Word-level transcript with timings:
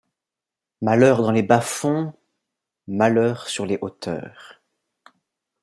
Malheur 0.81 1.21
dans 1.21 1.29
les 1.29 1.43
bas-fonds, 1.43 2.15
malheur 2.87 3.47
sur 3.47 3.67
les 3.67 3.77
hauteurs 3.81 4.59